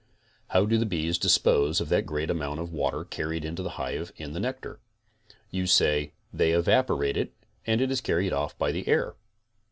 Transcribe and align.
How 0.47 0.65
do 0.65 0.79
the 0.79 0.87
bees 0.87 1.19
dispose 1.19 1.79
of 1.79 1.89
the 1.89 2.01
great 2.01 2.31
amount 2.31 2.59
of 2.59 2.73
water 2.73 3.03
carried 3.05 3.45
into 3.45 3.61
the 3.61 3.69
hive 3.77 4.11
in 4.15 4.33
the 4.33 4.39
nectar? 4.39 4.79
You 5.51 5.67
say: 5.67 6.13
"they 6.33 6.53
evaporate 6.53 7.17
it 7.17 7.35
and 7.67 7.81
it 7.81 7.91
is 7.91 8.01
carried 8.01 8.33
off 8.33 8.57
by 8.57 8.71
the 8.71 8.87
air." 8.87 9.13